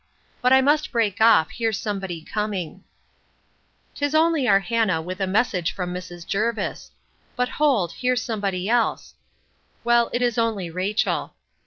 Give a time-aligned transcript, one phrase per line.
[0.41, 2.83] —But I must break off; here's somebody coming.
[3.93, 6.25] 'Tis only our Hannah with a message from Mrs.
[6.25, 9.13] Jervis.—But, hold, here's somebody else.
[9.83, 11.35] Well, it is only Rachel.